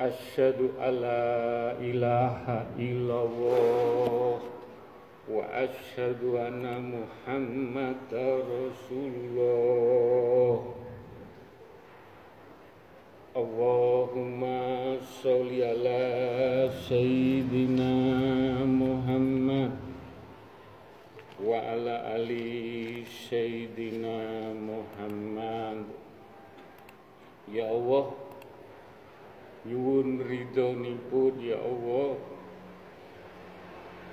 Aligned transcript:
أشهد 0.00 0.80
أن 0.80 0.94
لا 1.04 1.76
إله 1.76 2.44
إلا 2.78 3.18
الله 3.28 4.40
وأشهد 5.28 6.20
أن 6.24 6.64
محمد 6.96 8.12
رسول 8.56 9.12
الله. 9.24 10.56
اللهم 13.36 14.40
صل 15.22 15.50
على 15.62 16.04
سيدنا 16.88 17.94
محمد 18.64 19.72
وعلى 21.44 21.94
آل 22.16 22.30
سيدنا 23.30 24.18
محمد. 24.56 25.84
يا 27.52 27.68
الله. 27.70 28.29
Nyuwun 29.68 30.24
ridhonipun 30.24 31.34
ya 31.40 31.58
Allah. 31.60 32.16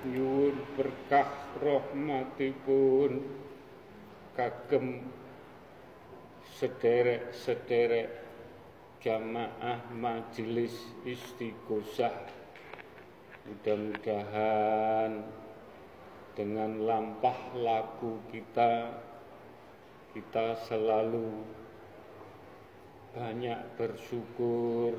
Nyuwun 0.08 0.56
berkah 0.76 1.32
rahmatipun. 1.60 3.24
Kagem 4.38 5.02
sederek-sederek 6.62 8.10
jamaah 9.02 9.82
majelis 9.94 10.78
istighosah. 11.06 12.14
Mudah-mudahan 13.48 15.26
dengan 16.38 16.86
lampah 16.86 17.58
laku 17.58 18.22
kita 18.30 18.94
kita 20.14 20.54
selalu 20.70 21.46
banyak 23.18 23.58
bersyukur 23.74 24.94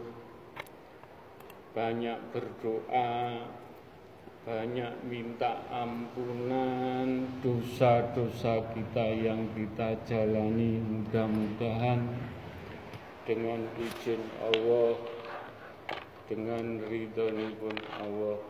banyak 1.78 2.18
berdoa, 2.34 3.38
banyak 4.42 4.94
minta 5.06 5.62
ampunan 5.70 7.22
dosa-dosa 7.38 8.66
kita 8.74 9.06
yang 9.14 9.46
kita 9.54 9.94
jalani 10.02 10.82
mudah-mudahan 10.82 12.02
dengan 13.22 13.62
izin 13.78 14.18
Allah 14.42 14.98
dengan 16.26 16.82
ridhoni 16.82 17.46
pun 17.62 17.78
Allah 18.02 18.42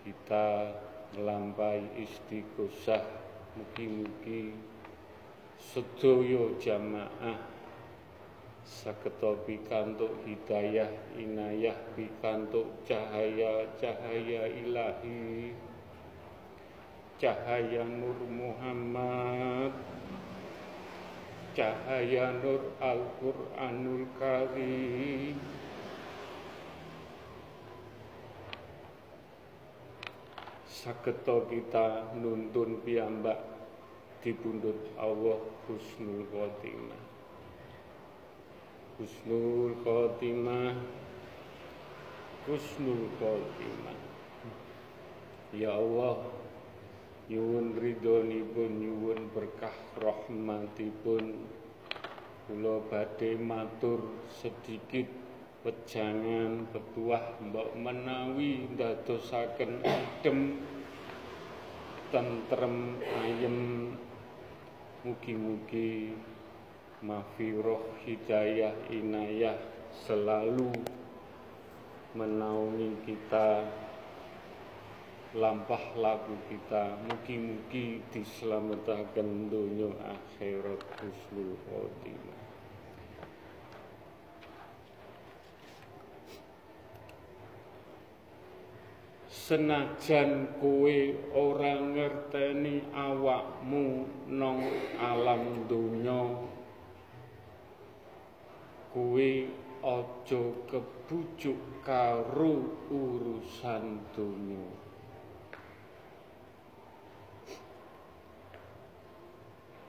kita 0.00 0.72
melampai 1.20 1.84
istiqosah. 2.00 3.04
Mugi-mugi 3.54 4.56
sedoyo 5.60 6.56
jamaah 6.56 7.53
saketa 8.64 9.36
pikantuk 9.44 10.24
hidayah 10.24 10.88
inayah 11.20 11.76
pikantuk 11.92 12.64
cahaya-cahaya 12.88 14.48
ilahi. 14.48 15.52
Cahaya 17.20 17.84
nur 17.84 18.16
Muhammad. 18.26 19.72
Cahaya 21.54 22.34
nur 22.42 22.74
Al-Qur'anul 22.80 24.08
Karim. 24.18 25.38
Saketa 30.66 31.48
kita 31.48 32.12
nuntun 32.18 32.82
piyambak 32.84 33.40
dipundhut 34.20 34.76
Allah 35.00 35.40
husnul 35.64 36.28
khotimah 36.28 37.03
Husnul 38.94 39.74
Khotimah. 39.82 40.78
Husnul 42.46 43.10
Khotimah. 43.18 43.98
Ya 45.50 45.74
Allah 45.74 46.44
Nyuwun 47.24 47.72
ridhonipun 47.80 48.84
nyuwun 48.84 49.32
berkah 49.32 49.72
rahmatipun. 49.96 51.40
Kula 52.44 52.84
badhe 52.92 53.40
matur 53.40 54.04
sedikit 54.28 55.08
wejangan 55.64 56.68
petuah 56.68 57.40
mbok 57.40 57.72
menawi 57.80 58.68
ndadosaken 58.76 59.80
adem 59.80 60.60
tentrem 62.12 63.00
ayem 63.24 63.58
mugi-mugi 65.00 66.12
mafiroh 67.04 67.84
hidayah 68.08 68.72
inayah 68.88 69.60
selalu 70.08 70.72
menaungi 72.16 72.96
kita 73.04 73.68
lampah 75.36 75.84
lagu 76.00 76.32
kita 76.48 76.96
mugi-mugi 77.04 78.00
diselamatkan 78.08 79.52
dunia 79.52 79.92
akhirat 80.00 80.80
husnul 80.96 81.58
khotimah. 81.68 82.40
Senajan 89.28 90.56
kue 90.56 91.20
orang 91.36 91.92
ngerteni 91.92 92.80
awakmu 92.96 94.08
nong 94.32 94.64
alam 94.96 95.68
dunia 95.68 96.53
kuwi 98.94 99.50
aja 99.82 100.42
kebujuk 100.70 101.82
karo 101.82 102.78
urusan 102.94 103.98
donya. 104.14 104.66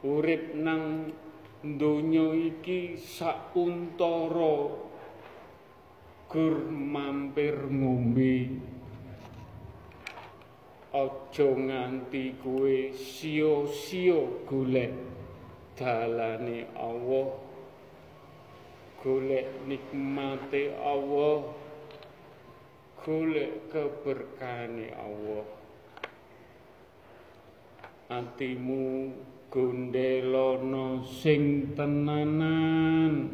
Urip 0.02 0.58
nang 0.58 1.14
donya 1.62 2.34
iki 2.34 2.98
sauntara 2.98 4.74
gur 6.26 6.66
mampir 6.74 7.70
ngombe. 7.70 8.58
Aja 10.90 11.48
nganti 11.54 12.42
kuwe 12.42 12.90
sia-sia 12.90 14.50
golek 14.50 14.98
dalane 15.78 16.66
Allah 16.74 17.45
golek 19.04 19.48
nikmate 19.68 20.76
Allah 20.78 21.66
golek 23.06 23.70
keberkahane 23.70 24.90
Allah. 24.98 25.46
Atimu 28.10 29.14
gondelono 29.54 31.06
sing 31.06 31.74
tenanan. 31.78 33.30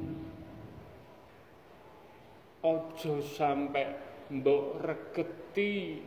Aja 2.61 3.15
sampe 3.23 3.83
mbok 4.27 4.83
regeti 4.83 6.03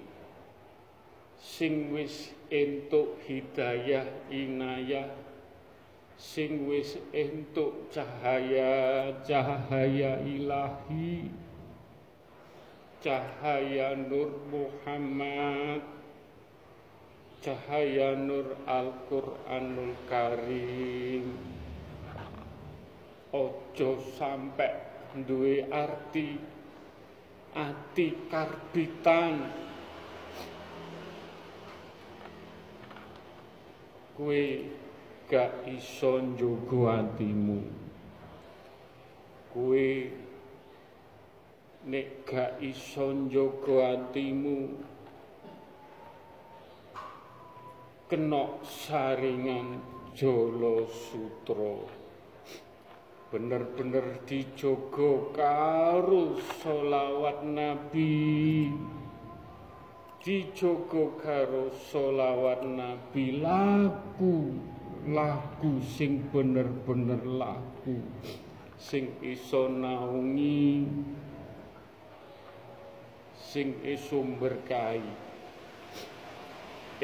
sing 1.41 1.89
wis 1.91 2.37
entuk 2.53 3.17
hidayah 3.25 4.07
inayah 4.29 5.24
sing 6.15 6.71
wis 6.71 6.95
entuk 7.11 7.91
cahaya-cahaya 7.91 10.23
ilahi. 10.23 11.27
Cahaya 13.05 13.93
nur 13.99 14.33
Muhammad. 14.49 15.85
Cahaya 17.45 18.17
nur 18.17 18.57
Al-Qur'anul 18.65 19.93
Karim. 20.09 21.37
Ojo 23.35 23.99
sampai 24.17 24.73
duwe 25.29 25.69
arti 25.69 26.41
ati 27.53 28.07
karbitan. 28.33 29.53
Kue 34.15 34.71
gak 35.31 35.65
iso 35.65 36.21
njogo 36.21 36.93
atimu. 36.93 37.61
Kuwi 39.53 40.11
nek 41.89 42.25
gak 42.29 42.61
iso 42.61 43.13
njaga 43.13 43.93
atimu 43.93 44.69
kena 48.09 48.45
saringan 48.65 49.81
jolo 50.17 50.89
sutra. 50.89 51.77
Bener-bener 53.33 54.25
dijogo 54.29 55.33
karo 55.37 56.37
solawat 56.61 57.43
nabi. 57.45 58.71
Dijogo 60.25 61.17
karo 61.21 61.69
solawat 61.91 62.65
nabi 62.65 63.45
lagu 63.45 64.57
lagu 65.05 65.85
sing 65.85 66.33
bener-bener 66.33 67.21
lagu 67.25 68.01
sing 68.81 69.17
iso 69.21 69.69
naungi 69.69 70.89
sing 73.55 73.79
iso 73.87 74.19
berkahi. 74.41 75.05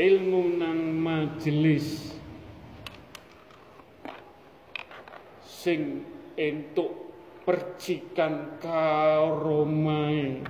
Ilmu 0.01 0.57
nang 0.57 0.81
majelis 0.99 2.17
sing 5.45 6.03
entuk 6.41 7.13
percikan 7.45 8.57
karomai 8.63 10.41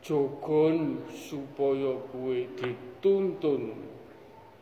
jogon 0.00 1.04
supaya 1.12 2.00
kue 2.08 2.48
dituntun 2.56 3.76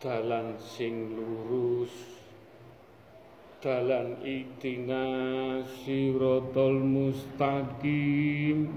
dalan 0.06 0.54
sing 0.54 1.18
lurus 1.18 1.90
dalan 3.58 4.14
itina 4.22 5.02
sirotol 5.66 6.78
mustaqim. 6.78 8.70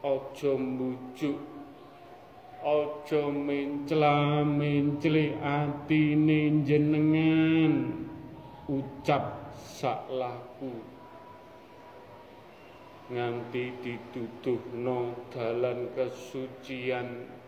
Ojo 0.00 0.56
mbujuk 0.56 1.36
Ojo 2.64 3.28
mencela-menceli 3.28 5.36
atine 5.36 6.64
jenengan 6.64 7.92
ucap 8.64 9.52
sak 9.52 10.08
laku. 10.08 10.72
Nganti 13.12 13.84
dituduhno 13.84 15.28
dalan 15.28 15.92
kesucian 15.92 17.43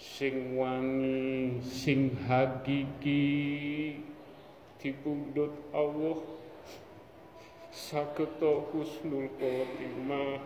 sing 0.00 0.56
wangi 0.56 1.60
sing 1.60 2.16
hakiki. 2.24 4.00
Dipundhut 4.80 5.52
Allah. 5.76 6.16
Saged 7.68 8.40
husnul 8.40 9.28
khotimah. 9.36 10.40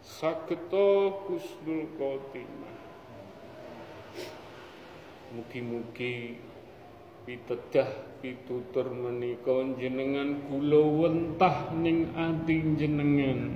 Sageta 0.00 1.16
kusnul 1.24 1.90
khotimah. 1.96 2.76
Mugi-mugi 5.30 6.36
pitedah 7.24 7.88
pitutur 8.18 8.90
menika 8.90 9.64
jenengan 9.78 10.44
kula 10.50 10.82
wentah 10.82 11.70
ning 11.78 12.10
ati 12.12 12.58
jenengan 12.74 13.54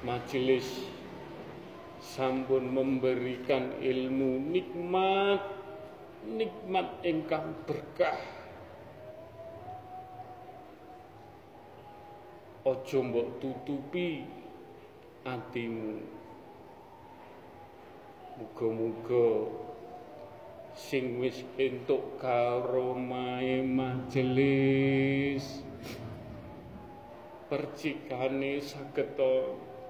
majelis 0.00 0.89
sampun 2.10 2.74
memberikan 2.74 3.78
ilmu 3.78 4.42
nikmat 4.50 5.38
nikmat 6.26 6.98
ingkang 7.06 7.54
berkah. 7.64 8.18
Ojo 12.66 12.98
mbok 13.06 13.28
tutupi 13.38 14.26
atimu. 15.22 16.02
Muga-muga 18.42 19.48
sing 20.74 21.22
wis 21.22 21.46
entuk 21.60 22.18
karomahe 22.18 23.62
majelis 23.64 25.60
percikane 27.52 28.62
saged 28.62 29.18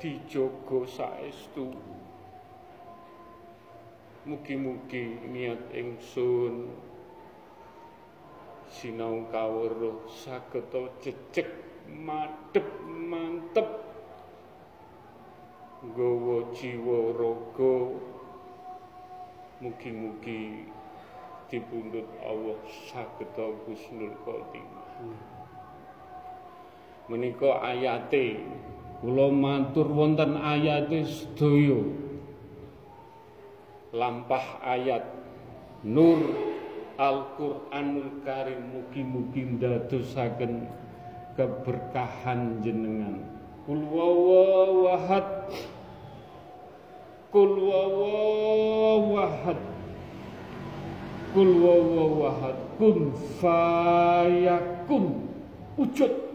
dijogo 0.00 0.88
saestu 0.88 1.70
Mugi-mugi 4.30 5.26
niat 5.26 5.74
ingsun 5.74 6.70
sinau 8.70 9.26
kawruh 9.26 10.06
saged 10.06 10.70
jejeg 11.02 11.50
madep 11.90 12.62
mantep. 13.10 13.66
Nggawa 15.82 16.54
jiwa 16.54 17.10
raga. 17.10 17.74
Mugi-mugi 19.66 20.70
dipundhut 21.50 22.06
Allah 22.22 22.62
saged 22.86 23.34
husnul 23.34 24.14
khotimah. 24.22 25.10
Menika 27.10 27.66
ayate 27.66 28.38
kula 29.02 29.26
matur 29.34 29.90
wonten 29.90 30.38
ayate 30.38 31.02
sedaya 31.02 32.09
lampah 33.90 34.62
ayat. 34.62 35.04
Nur 35.82 36.20
Al-Qur'anul 37.00 38.20
Karim 38.20 38.76
mugi-mugi 38.76 39.56
ndadosaken 39.56 40.68
keberkahan 41.34 42.60
jenengan. 42.60 43.24
Kul 43.64 43.80
wawahad 43.88 45.48
kul 47.30 47.52
wawahad 47.70 49.60
kul 51.30 51.50
wawahad 51.62 52.58
kun 52.76 53.14
fayakun 53.38 55.30
wujud 55.78 56.29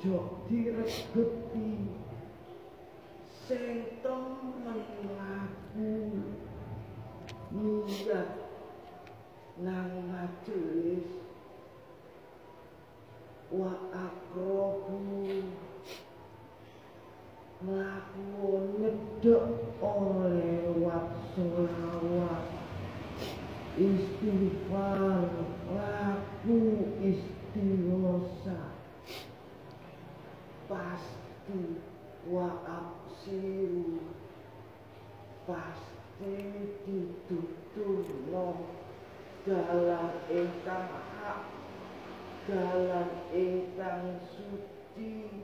ojo 0.00 0.48
diregeti 0.48 1.76
Sing 3.44 4.00
temen 4.00 4.80
laku 5.12 5.90
munggah 7.50 8.30
nang 9.60 9.92
majelis. 10.08 11.04
Wa 13.50 13.74
akrobu. 13.90 15.44
Melakukan 17.60 18.64
nyedok 18.80 19.44
oleh 19.84 20.64
waksolawat 20.80 22.46
istighfar 23.76 25.28
laku 25.68 26.89
wa 32.30 32.46
absiru 32.62 33.98
pasti 35.50 36.38
dituturno 36.86 38.70
dalam 39.42 40.14
ingkang 40.30 40.90
hak 40.94 41.42
dalam 42.46 43.08
ingkang 43.34 44.22
suci. 44.30 45.42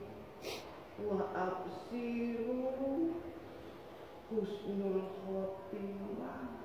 Wa 1.03 1.27
absiru 1.35 3.19
husnul 4.31 5.11
khotimah. 5.27 6.55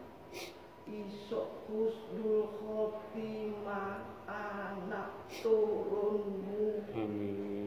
Isok 0.86 1.66
husnul 1.66 2.46
khotimah 2.62 4.06
anak 4.30 5.10
turunmu. 5.42 6.86
Amin 6.94 7.61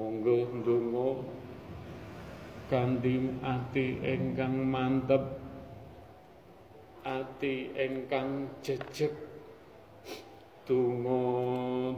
monggo 0.00 0.48
ndonga. 0.56 1.08
Kanthi 2.72 3.14
ati 3.44 4.00
ingkang 4.00 4.64
mantep. 4.72 5.24
Ati 7.04 7.68
ingkang 7.76 8.48
jejeg. 8.64 9.12
Tungo 10.64 11.20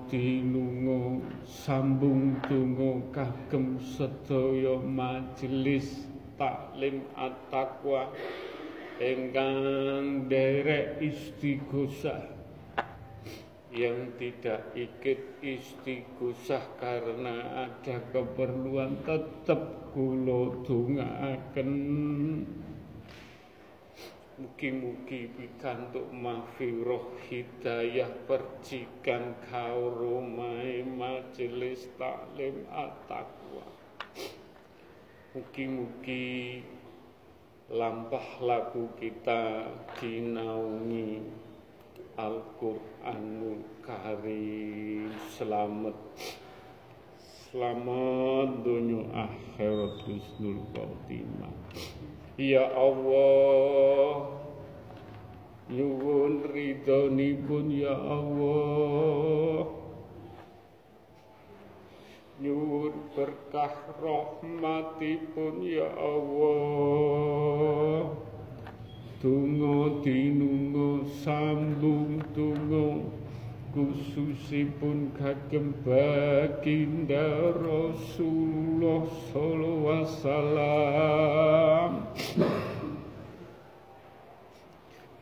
dinungo 0.09 1.21
sambung 1.44 2.40
tungo 2.49 3.04
kagem 3.12 3.76
sedaya 3.78 4.80
majelis 4.80 6.09
taklim 6.40 7.06
at-taqwa. 7.14 8.11
Ingkang 8.99 10.26
derek 10.26 10.99
istighosah 11.04 12.41
yang 13.73 14.12
tidak 14.21 14.69
ikut 14.76 15.41
istighosah 15.41 16.76
karena 16.76 17.67
ada 17.69 18.05
keperluan 18.12 19.00
tetap 19.00 19.88
kula 19.97 20.61
dongaaken 20.61 21.73
Mugi-mugi 24.43 25.29
pikantuk 25.38 26.09
mahfirah 26.09 27.05
hidayah 27.31 28.11
percikan 28.25 29.38
kaurumai 29.47 30.83
majelis 30.83 31.87
taklim 31.95 32.64
at-taqwa. 32.73 33.62
Mugi-mugi 35.37 36.59
lampah 37.71 38.29
lagu 38.43 38.91
kita 38.99 39.71
dinaungi 40.00 41.23
Al-Quranul 42.16 43.64
Karim. 43.81 45.09
Selamat. 45.33 45.97
Selamat 47.49 48.61
dunia 48.61 49.09
akhirat 49.16 49.97
husnul 50.04 50.61
khotimah. 50.76 51.57
Ya 52.37 52.69
Allah. 52.69 54.28
Nyuwun 55.73 56.45
ridhonipun 56.52 57.73
ya 57.73 57.97
Allah. 57.97 59.73
Nyuwun 62.45 62.92
berkah 63.16 63.73
rahmatipun 63.97 65.64
ya 65.64 65.88
Allah 65.97 67.02
Tungo 69.23 70.02
dinungo 70.02 71.07
sambung 71.23 72.19
tungo. 72.35 73.07
Khususipun 73.71 75.14
kagem 75.14 75.71
baginda 75.87 77.55
Rasulullah 77.55 79.07
sallallahu 79.31 79.87
wasallam. 79.87 81.91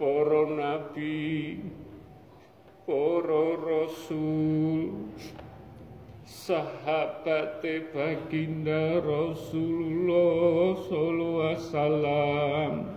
Para 0.00 0.42
nabi 0.48 1.60
para 2.88 3.44
rasul 3.60 5.12
sahabat 6.24 7.60
baginda 7.92 8.96
Rasulullah 9.04 10.72
sallallahu 10.88 11.44
wasallam 11.44 12.96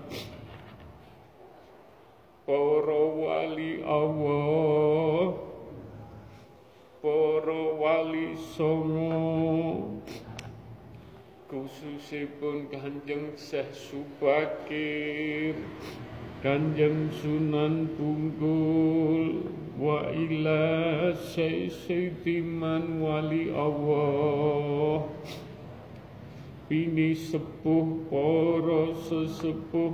para 2.44 3.00
wali 3.16 3.80
Allah. 3.84 5.40
Para 7.00 7.62
wali 7.80 8.36
songo. 8.36 10.00
Khususipun 11.48 12.66
Kanjeng 12.74 13.38
Syekh 13.38 13.78
Subakir 13.78 15.54
Kanjeng 16.42 17.14
Sunan 17.14 17.94
Bungkul 17.94 19.46
wa 19.78 20.10
ila 20.10 21.14
Sayyidiman 21.14 22.98
wali 22.98 23.54
Allah. 23.54 25.06
Bini 26.66 27.14
sepuh 27.14 28.02
para 28.10 28.98
sesepuh 28.98 29.94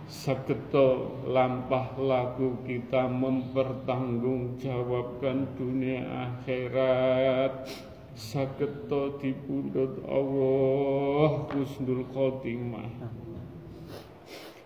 Saketo 0.06 1.18
lampah 1.28 1.98
lagu 2.00 2.56
kita 2.64 3.12
mempertanggungjawabkan 3.12 5.52
dunia 5.58 6.32
akhirat. 6.32 7.68
Saketo 8.14 9.18
dipundhut 9.20 10.00
Allah 10.06 11.50
husnul 11.50 12.06
khotimah 12.14 13.23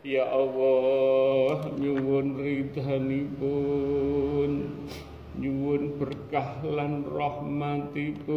Ya 0.08 0.24
Allah 0.24 1.68
nyuwun 1.76 2.40
ridhanipun. 2.40 3.52
Nyuwun 5.36 6.00
berkah 6.00 6.64
lan 6.64 7.04
rahmatipun. 7.04 8.32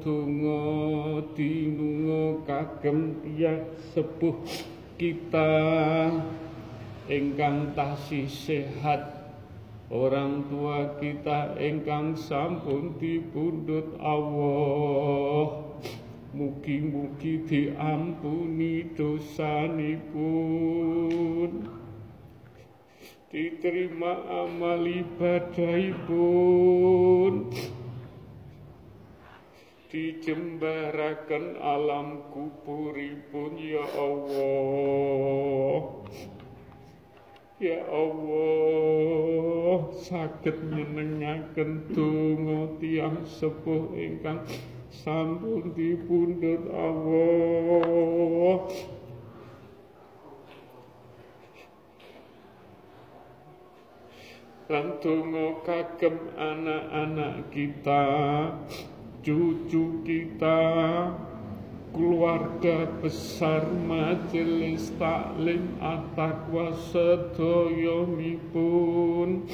Donga 0.00 1.20
dinunga 1.36 2.48
kagem 2.48 3.20
tiyang 3.20 3.68
sepuh 3.92 4.40
kita. 4.96 5.52
Ingkang 7.12 7.76
tasih 7.76 8.24
sehat 8.24 9.36
orang 9.92 10.48
tua 10.48 10.96
kita 10.96 11.60
ingkang 11.60 12.16
sampun 12.16 12.96
dipundhut 12.96 14.00
Allah 14.00 15.68
Mugi-mugi 16.36 17.48
diampuni 17.48 18.92
dosanipun. 18.92 20.20
Diterima 23.28 24.24
amal 24.28 24.88
ibadahipun 24.88 27.52
Dijembarakan 29.88 31.56
alam 31.64 32.28
kuburipun 32.28 33.56
ya 33.56 33.88
Allah. 33.96 35.80
Ya 37.56 37.88
Allah 37.88 39.88
sakit 39.96 40.60
nyenengaken 40.60 41.88
donga 41.96 42.76
tiang 42.76 43.24
sepuh 43.24 43.96
ingkang 43.96 44.44
sampun 44.90 45.76
dipundhut 45.76 46.64
Allah. 46.72 48.58
Lan 54.68 55.00
kagem 55.64 56.28
anak-anak 56.36 57.48
kita 57.48 58.04
cucu 59.24 60.04
kita 60.04 60.60
keluarga 61.96 62.84
besar 63.00 63.64
majelis 63.64 64.92
taklim 65.00 65.72
at-taqwa 65.80 66.76
sedoyonipun 66.92 69.48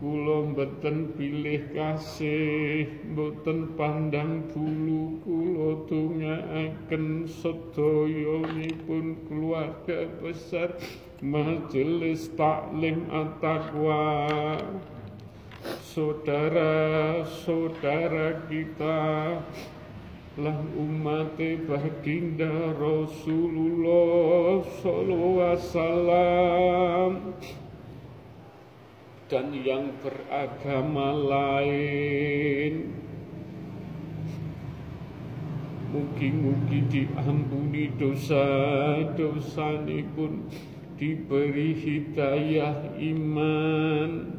Kula 0.00 0.56
mboten 0.56 1.12
pilih 1.12 1.76
kasih, 1.76 2.88
mboten 3.12 3.76
pandang 3.76 4.48
bulu 4.48 5.20
kula 5.20 5.84
dongaaken 5.92 7.28
sedayanipun 7.28 9.20
keluarga 9.28 10.08
besar 10.24 10.72
Majelis 11.20 12.32
Taklim 12.32 13.12
At-Taqwa. 13.12 14.56
Saudara-saudara 15.84 18.40
kita 18.48 19.36
lan 20.40 20.64
umate 20.80 21.60
baginda 21.68 22.72
Rasulullah 22.72 24.64
sallallahu 24.80 25.44
alaihi 25.44 25.60
wasallam 25.60 27.36
dan 29.30 29.54
yang 29.54 29.94
beragama 30.02 31.14
lain. 31.14 33.00
Mugi-mugi 35.90 36.86
diampuni 36.86 37.90
dosa-dosa 37.98 39.82
pun 40.14 40.46
diberi 40.94 41.74
hidayah 41.74 42.94
iman 42.94 44.38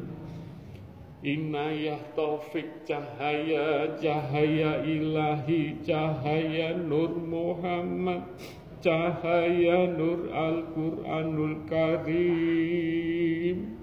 Inayah 1.20 2.00
taufik 2.16 2.88
cahaya 2.88 3.84
Cahaya 4.00 4.80
ilahi 4.80 5.76
Cahaya 5.84 6.72
Nur 6.72 7.20
Muhammad 7.20 8.24
Cahaya 8.80 9.92
Nur 9.92 10.32
Al-Quranul 10.32 11.68
Karim 11.68 13.81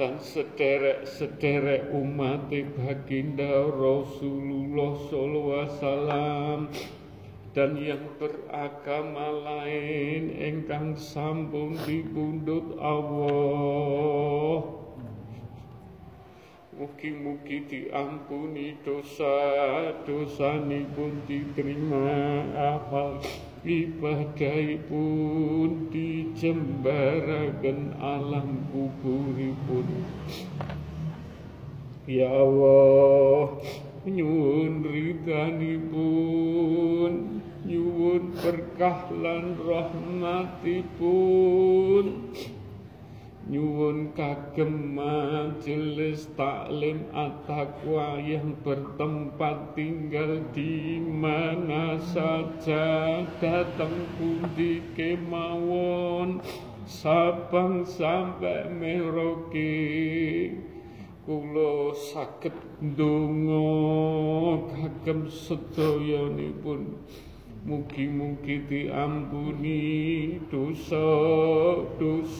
dan 0.00 0.16
sederek-sederek 0.16 1.92
umat 1.92 2.48
baginda 2.48 3.68
Rasulullah 3.68 4.96
sallallahu 4.96 5.60
alaihi 5.60 5.76
wasallam 5.76 6.58
dan 7.52 7.76
yang 7.76 8.08
beragama 8.16 9.28
lain 9.44 10.32
engkang 10.40 10.96
sampun 10.96 11.76
dipundhut 11.84 12.80
Allah 12.80 14.80
Mugi-mugi 16.80 17.68
diampuni 17.68 18.72
dosa, 18.80 19.36
dosanipun 20.08 21.28
diterima 21.28 22.40
apa. 22.56 23.20
Ibadahipun 23.60 25.92
dijembaraken 25.92 27.92
alam 28.00 28.64
kuburipun 28.72 29.84
Ya 32.08 32.32
Allah 32.32 33.60
nyuwun 34.08 34.88
ridhanipun 34.88 37.12
nyuwun 37.68 38.32
berkah 38.40 39.12
lan 39.12 39.60
rahmatipun 39.60 41.12
Nyuwun 43.50 44.14
kagem 44.14 44.94
majelis 44.94 46.30
taklim 46.38 47.10
at-taqwa 47.10 48.22
yang 48.22 48.54
bertempat 48.62 49.74
tinggal 49.74 50.38
di 50.54 51.02
mana 51.02 51.98
saja. 51.98 53.26
Datang 53.42 54.06
pundi 54.14 54.86
kemawon 54.94 56.38
Sabang 56.86 57.82
sampai 57.82 58.70
Merauke. 58.70 59.74
Kula 61.26 61.90
saged 61.90 62.54
ndonga 62.78 63.66
kagem 64.70 65.26
sedayanipun. 65.26 67.02
Mugi-mugi 67.60 68.64
diampuni 68.64 70.40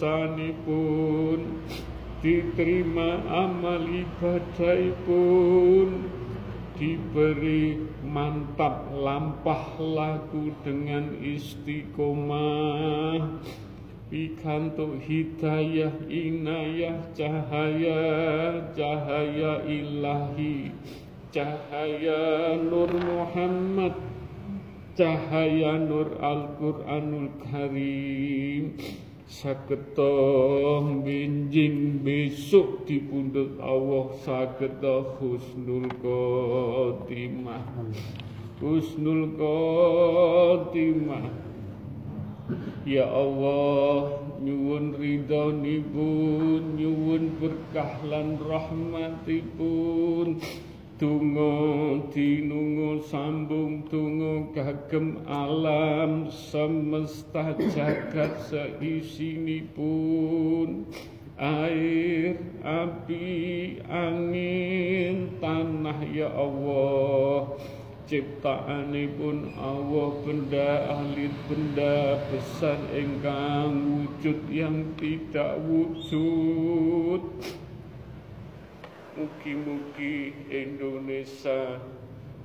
dosa-dosanipun 0.01 1.61
Diterima 2.21 3.25
amal 3.29 3.85
ibadahipun 3.85 5.89
Diberi 6.81 7.77
mantap 8.05 8.89
lampah 8.93 9.77
laku 9.77 10.53
dengan 10.65 11.17
istiqomah 11.21 13.21
Pikantuk 14.09 15.05
hidayah 15.05 15.93
inayah 16.09 16.97
cahaya 17.13 18.01
Cahaya 18.73 19.61
ilahi 19.69 20.73
Cahaya 21.29 22.57
Nur 22.57 22.89
Muhammad 22.89 23.93
cahaya 25.01 25.81
nur 25.81 26.13
Al-Qur'anul 26.21 27.33
Karim 27.41 28.77
sageta 29.31 30.11
binjing 31.07 32.03
besok 32.03 32.83
dipundhut 32.83 33.63
Allah 33.63 34.11
sageta 34.27 35.07
husnul 35.23 35.87
khotimah. 36.03 37.63
Husnul 38.59 39.39
khotimah. 39.39 41.31
Ya 42.83 43.07
Allah 43.07 44.19
nyuwun 44.43 44.99
ridhonipun 44.99 46.75
nyuwun 46.75 47.39
berkah 47.39 48.03
lan 48.11 48.35
rahmatipun 48.43 50.43
Tungo 51.01 51.97
tinungo 52.13 53.01
sambung 53.01 53.89
tungo 53.89 54.53
kagem 54.53 55.25
alam 55.25 56.29
semesta 56.29 57.57
jagat 57.57 58.37
pun 59.73 60.85
air 61.41 62.37
api 62.61 63.81
angin 63.89 65.41
tanah 65.41 66.05
ya 66.05 66.29
Allah. 66.37 67.57
Ciptaanipun 68.05 69.57
Allah 69.57 70.09
benda 70.21 70.85
ahli 71.01 71.33
benda 71.49 72.21
besar 72.29 72.77
engkang 72.93 74.05
wujud 74.05 74.53
yang 74.53 74.85
tidak 75.01 75.65
wujud 75.65 77.25
Mugi-mugi 79.11 80.31
Indonesia 80.47 81.83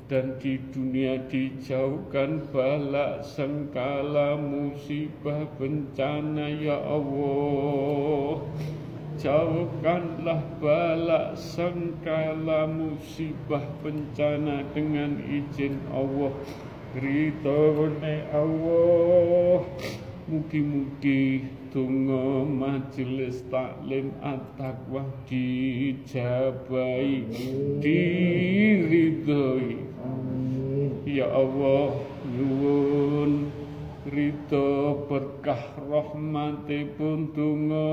dan 0.10 0.34
di 0.42 0.58
dunia 0.74 1.22
dijauhkan 1.30 2.42
balak 2.50 3.22
sengkala 3.22 4.34
musibah 4.34 5.46
bencana 5.62 6.50
ya 6.50 6.82
Allah. 6.82 8.42
Jauhkanlah 9.22 10.42
balak 10.58 11.38
sengkala 11.38 12.66
musibah 12.66 13.62
bencana 13.86 14.66
dengan 14.74 15.22
izin 15.22 15.78
Allah. 15.94 16.34
Ridhone 16.98 18.26
Allah. 18.34 19.62
Mugi-mugi 20.26 21.46
donga 21.76 22.48
majelis 22.48 23.44
taklim 23.52 24.16
at-taqwa 24.24 25.04
dijabai 25.28 27.28
diridhoi. 27.84 29.84
Ya 31.04 31.28
Allah 31.28 32.00
nyuwun 32.32 33.52
Rito 34.06 35.02
berkah 35.10 35.82
rahmatipun 35.82 37.34
donga 37.34 37.90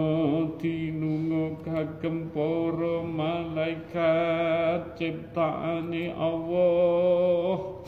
dinunga 0.61 1.57
kagem 1.65 2.29
para 2.37 3.01
malaikat 3.01 4.93
ciptaane 5.01 6.13
Allah 6.13 7.81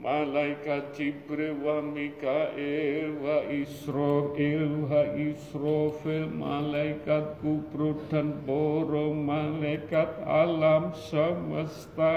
Malaikat 0.00 0.96
Jibril 0.96 1.60
wa 1.60 1.84
Mikail 1.84 3.20
wa 3.20 3.44
Israel 3.52 4.88
wa 4.88 5.04
Israfil 5.12 6.24
Malaikat 6.32 7.36
kubro 7.44 8.00
dan 8.08 8.40
para 8.48 9.04
malaikat 9.12 10.24
alam 10.24 10.96
semesta. 10.96 12.16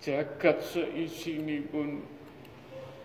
Jagat 0.00 0.64
seisinipun. 0.64 2.00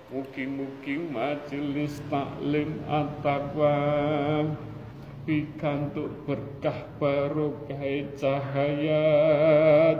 Mugi-mugi 0.07 1.03
majelis 1.11 1.99
taklim 2.07 2.79
at-taqwa 2.87 3.75
pikantuk 5.23 6.27
berkah 6.27 6.87
barokah 6.99 7.83
cahaya 8.19 9.03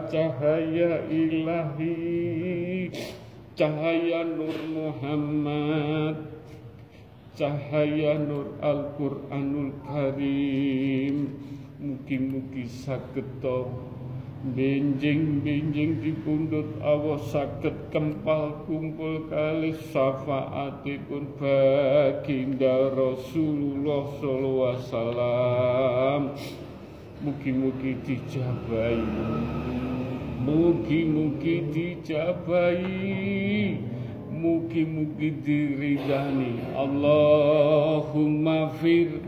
cahaya 0.07 1.03
ilahi. 1.07 2.91
Cahaya 3.53 4.25
nur 4.25 4.57
Muhammad 4.73 6.33
cahaya 7.33 8.21
nur 8.21 8.53
Al-Qur'anul 8.62 9.73
Karim. 9.86 11.33
Mugi-mugi 11.83 12.63
saged 12.69 13.43
Benjing-benjing 14.43 16.03
dipundhut 16.03 16.75
Allah 16.84 17.15
saged 17.32 17.88
kempal 17.95 18.67
kumpul 18.67 19.32
kali 19.32 19.71
syafaatipun 19.71 21.32
baginda 21.39 22.91
Rasulullah 22.91 24.03
sallallahu 24.19 24.67
alaihi 24.67 24.84
wasallam. 24.84 26.21
Mugi-mugi 27.23 27.95
dijabahi. 28.03 29.08
Mugi-mugi 30.43 31.56
dijabahi. 31.71 33.79
Mugi-mugi 34.27 35.39
diridani. 35.39 36.67
Allahumma 36.75 38.75
fir 38.75 39.23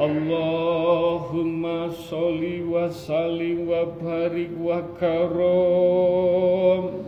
Allahumma 0.00 1.92
sholli 1.92 2.64
wa 2.64 2.88
sallim 2.88 3.68
wa 3.68 3.84
barik 4.00 4.48
wa 4.56 4.80
karom 4.96 7.04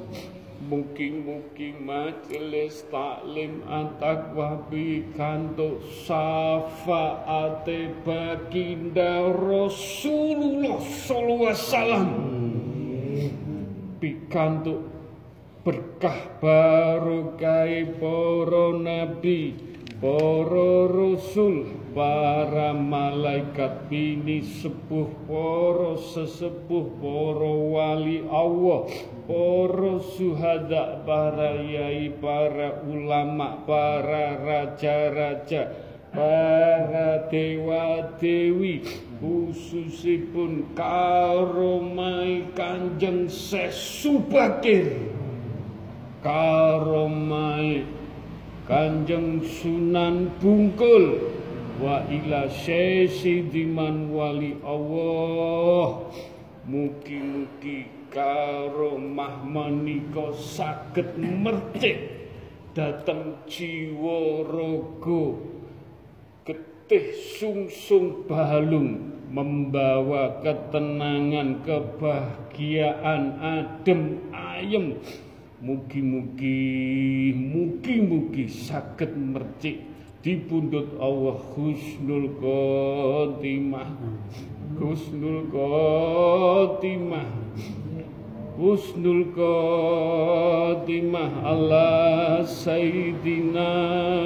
Mugi-mugi 0.68 1.72
majelis 1.80 2.84
taklim 2.92 3.64
antakwa 3.64 4.60
pikantuk 4.68 5.80
syafaate 6.04 7.96
baginda 8.04 9.24
Rasulullah 9.40 10.76
sallallahu 10.76 11.48
alaihi 11.48 11.56
wasallam. 11.56 12.06
Pikantuk 14.04 14.84
berkah 15.64 16.28
barokah 16.44 17.72
para 17.96 18.66
nabi 18.76 19.71
para 20.02 20.90
rasul 20.90 21.78
para 21.94 22.74
malaikat 22.74 23.86
bini 23.86 24.42
sepuh 24.42 25.06
para 25.30 25.94
sesepuh 25.94 26.90
para 26.98 27.52
wali 27.70 28.26
Allah 28.26 28.90
para 29.30 30.02
suhada 30.02 31.06
para 31.06 31.62
yai 31.62 32.10
para 32.18 32.82
ulama 32.82 33.62
para 33.62 34.42
raja-raja 34.42 35.70
para 36.10 37.30
dewa-dewi 37.30 38.84
khususipun 39.22 40.74
karomai 40.74 42.42
kanjeng 42.58 43.30
sesubakir. 43.30 45.14
Karomai 46.22 48.01
kanjeng 48.66 49.42
sunan 49.42 50.30
bungkul. 50.38 51.18
Wa 51.82 52.06
ila 52.06 52.46
sesi 52.46 53.42
wali 54.12 54.54
Allah. 54.62 56.06
Mugi-mugi 56.62 57.90
karo 58.06 58.94
mahmanika 59.00 60.30
saged 60.30 61.18
mertik 61.18 61.98
dateng 62.70 63.42
jiwa 63.50 64.46
raga. 64.46 65.24
Getih 66.46 67.06
sungsung 67.34 68.28
balung 68.30 69.12
membawa 69.32 70.44
ketenangan 70.44 71.64
kebahagiaan 71.64 73.22
adem 73.40 74.20
ayem 74.30 75.00
mugi-mugi 75.62 77.30
mugi-mugi 77.30 78.50
saged 78.50 79.14
mercik. 79.14 79.86
Dipundhut 80.22 80.98
Allah 80.98 81.38
husnul 81.54 82.34
khotimah. 82.38 83.90
Husnul 84.78 85.46
khotimah. 85.50 87.30
Husnul 88.58 89.30
khotimah 89.34 91.32
Allah 91.46 92.42
sayyidina 92.42 93.70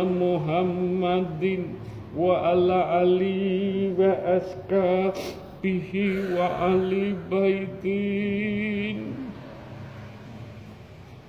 Muhammadin 0.08 1.76
wa 2.16 2.48
ala 2.48 3.04
ali 3.04 3.92
wa 3.92 4.12
aska 4.24 5.12
bihi 5.60 6.32
wa 6.32 6.48
ali 6.64 7.12
baitin 7.28 9.25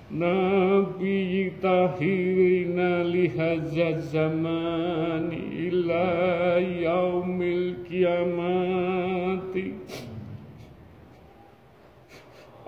Nabi 0.10 1.52
tahirina 1.60 3.04
lihaza 3.04 4.00
zaman 4.08 5.36
ila 5.36 6.64
yaumil 6.64 7.84
kiamati. 7.84 9.76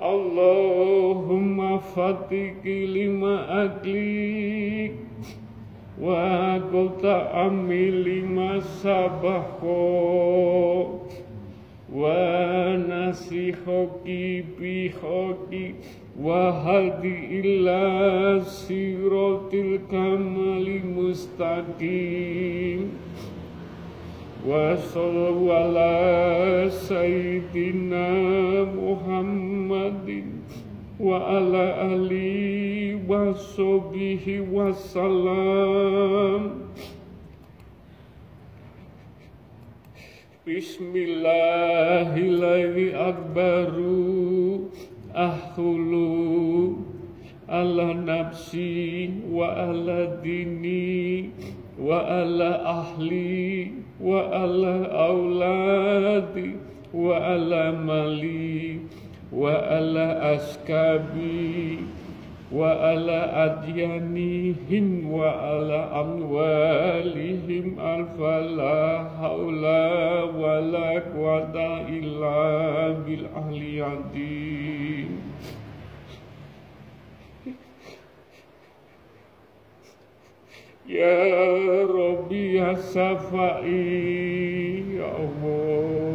Allahumma 0.01 1.79
fatiki 1.79 2.91
lima 2.91 3.47
aklik. 3.71 4.99
Wa 5.97 6.59
kota 6.71 7.31
amil 7.47 8.03
lima 8.03 8.59
sabaho 8.83 9.79
wa 11.87 12.75
nasihoki 12.75 14.43
bihoki 16.19 16.27
wahadi 16.27 17.39
illa 17.39 18.43
siratil 18.43 19.79
kamali 19.89 20.83
mustaqim. 20.83 22.91
Wa 24.43 24.75
sallallahu 24.75 25.51
ala 25.51 26.71
sayyidina 26.71 28.07
muhammadin 28.75 30.43
wa 30.99 31.39
ala 31.39 31.91
ali 31.91 32.95
wa 33.07 33.33
sobihi 33.35 34.39
wa 34.43 34.71
salam 45.15 45.15
Bismillahirrahmanirrahim 45.15 45.15
akbaru 45.15 45.15
ahulu 45.15 46.85
ala 47.47 47.93
nafsi 47.93 49.09
wa 49.31 49.55
ala 49.57 50.21
dini 50.21 51.31
wa 51.79 52.05
ala 52.05 52.61
ahli 52.65 53.73
wa 53.99 54.29
وعلى 62.53 63.19
أديانهم 63.45 65.11
وعلى 65.11 65.79
أموالهم 66.03 67.65
الفلا 67.79 69.09
حول 69.19 69.65
ولا 70.35 70.89
قوة 71.13 71.55
إلا 71.89 72.89
بالعلي 73.05 73.85
العظيم. 73.85 75.09
يا 80.89 81.85
ربي 81.85 82.55
يا 82.57 82.73
شفائي 82.73 83.79
يا 84.97 85.11
الله. 85.21 86.08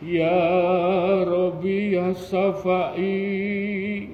Ya 0.00 1.28
Rabbi 1.28 1.92
ya 1.92 2.16
Safai 2.16 4.08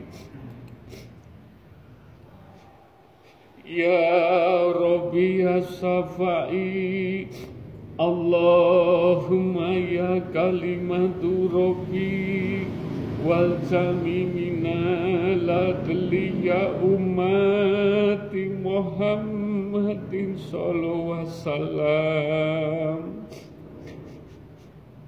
Ya 3.62 4.66
Rabbi 4.74 5.46
ya 5.46 5.62
Safai 5.62 7.30
Allahumma 8.02 9.78
ya 9.78 10.26
kalimatu 10.34 11.54
Rabbi. 11.54 12.66
Wal 13.22 13.62
jamimina 13.70 15.38
ladli 15.38 16.50
ya 16.50 16.74
ummati 16.82 18.50
Muhammadin 18.58 20.34
sallallahu 20.34 21.26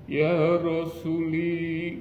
Ya 0.09 0.57
Rasuli 0.57 2.01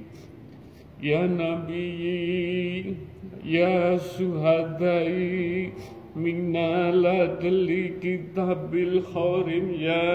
Ya 0.96 1.28
Nabi 1.28 2.96
Ya 3.44 4.00
Suhadai 4.00 5.76
Minna 6.16 6.88
ladli 6.88 8.00
kitabil 8.00 9.04
kharim 9.12 9.76
Ya 9.76 10.08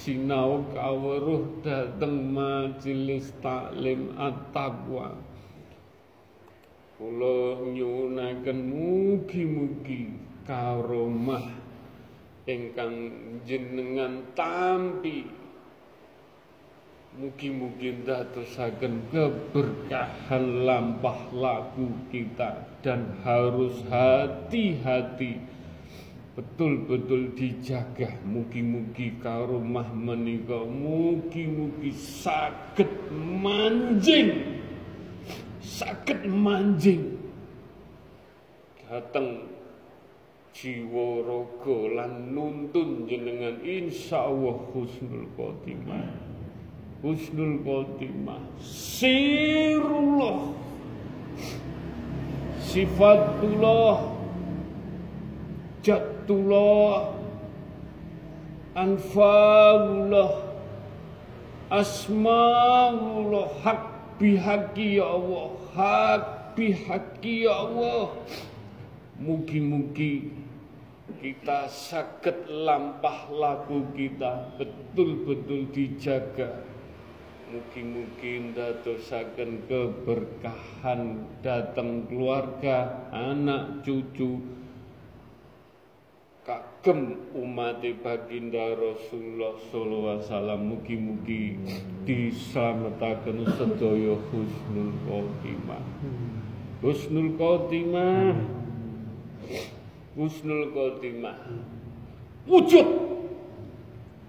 sinau 0.04 0.60
kawruh 0.76 1.64
dateng 1.64 2.28
majelis 2.36 3.32
taklim 3.40 4.12
at-taqwa. 4.20 5.16
Kula 7.00 7.64
nyuwunaken 7.72 8.58
mugi-mugi 8.68 10.12
karomah 10.44 11.48
ingkang 12.44 13.08
jenengan 13.48 14.20
tampi. 14.36 15.24
Mugi-mugi 17.16 18.04
ndadosaken 18.04 19.08
keberkahan 19.08 20.68
lampah 20.68 21.32
laku 21.32 21.88
kita 22.12 22.68
dan 22.84 23.08
harus 23.24 23.80
hati-hati 23.88 25.40
betul-betul 26.34 27.30
dijaga 27.38 28.10
mugi-mugi 28.26 29.22
karomah 29.22 29.86
menika. 29.94 30.66
Mugi-mugi 30.66 31.94
saged 31.94 32.90
manjing. 33.14 34.58
Saged 35.62 36.26
manjing. 36.26 37.22
Dateng 38.90 39.46
jiwa 40.54 41.22
raga 41.22 41.78
lan 42.02 42.34
nuntun 42.34 43.06
jenengan. 43.06 43.62
Insyaallah 43.62 44.70
husnul 44.74 45.30
khotimah. 45.38 46.14
Husnul 47.02 47.62
khotimah. 47.62 48.42
Sirullah. 48.62 50.50
Sifatullah 52.58 54.13
jatullah. 55.84 57.12
Anfalullah. 58.72 60.32
Asmaullah. 61.68 63.46
Hak 63.62 63.80
bihaki 64.18 64.98
ya 64.98 65.06
Allah. 65.14 65.48
Hak 65.76 66.22
bihaki 66.56 67.44
ya 67.46 67.54
Allah. 67.68 68.16
Mugi-mugi 69.20 70.34
kita 71.22 71.70
sakit 71.70 72.50
lampah 72.50 73.30
laku 73.30 73.86
kita 73.94 74.50
betul-betul 74.58 75.70
dijaga. 75.70 76.64
Mugi-mugi 77.54 78.50
ndadosaken 78.50 79.70
keberkahan 79.70 81.22
datang 81.44 82.08
keluarga, 82.10 83.06
anak 83.14 83.86
cucu, 83.86 84.42
kagem 86.84 87.16
umat 87.32 87.80
baginda 88.04 88.76
Rasulullah 88.76 89.56
sallallahu 89.72 90.20
alaihi 90.20 90.28
wasallam 90.28 90.60
mugi-mugi 90.68 91.56
dislametaken 92.04 93.48
sedaya 93.56 94.20
husnul 94.28 94.92
khotimah. 95.08 95.80
Husnul 96.84 97.40
khotimah. 97.40 98.36
Husnul 100.12 100.76
khotimah. 100.76 101.40
Wujud 102.44 102.88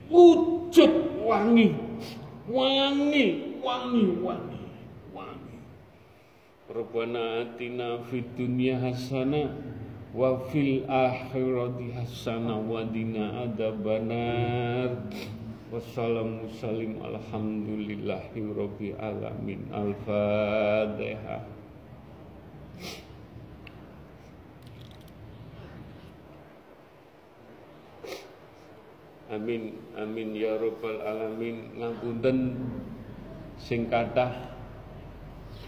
wujud 0.08 0.92
wangi 1.28 1.76
wangi 2.48 3.28
wangi 3.60 4.06
wangi 4.24 4.64
wangi 5.12 5.58
Rabbana 6.72 7.44
atina 7.44 8.00
fid 8.08 8.24
dunya 8.40 8.80
hasanah 8.80 9.52
wa 10.16 10.40
fil 10.48 10.88
akhirati 10.88 11.92
hasanah 11.92 12.56
wa 12.64 12.88
qina 12.88 13.52
adzabannar 13.52 14.96
wassalamu 15.68 16.48
salim 16.56 17.04
alhamdulillahi 17.04 18.48
rabbil 18.56 18.96
alamin 18.96 19.68
al-fatihah 19.76 21.52
Amin 29.26 29.76
amin 30.00 30.32
ya 30.32 30.56
rabbal 30.56 31.02
alamin. 31.02 31.76
Ngapunten 31.76 32.56
sing 33.60 33.92
kathah 33.92 34.32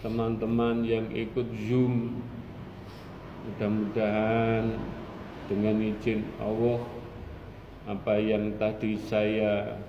teman-teman 0.00 0.88
yang 0.88 1.04
ikut 1.12 1.52
Zoom 1.68 2.22
mudah-mudahan 3.48 4.76
dengan 5.48 5.76
izin 5.80 6.20
Allah 6.36 6.84
apa 7.88 8.20
yang 8.20 8.52
tadi 8.60 9.00
saya 9.08 9.80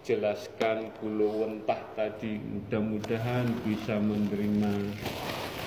jelaskan 0.00 0.88
kulo 0.96 1.44
wentah 1.44 1.80
tadi 1.92 2.40
mudah-mudahan 2.40 3.44
bisa 3.68 4.00
menerima 4.00 4.72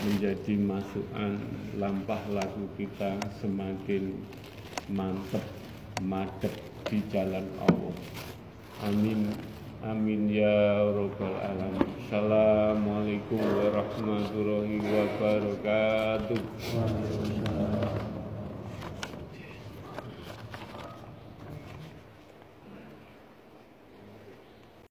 menjadi 0.09 0.53
masukan 0.57 1.37
lampah 1.77 2.21
lagu 2.33 2.65
kita 2.77 3.21
semakin 3.41 4.17
mantep 4.89 5.45
madep 6.01 6.53
di 6.89 7.01
jalan 7.09 7.45
Allah. 7.65 7.95
Amin. 8.85 9.56
Amin 9.87 10.27
ya 10.27 10.83
rabbal 10.91 11.31
alamin. 11.39 11.87
Assalamualaikum 12.03 13.39
warahmatullahi 13.39 14.83
wabarakatuh. 14.83 16.43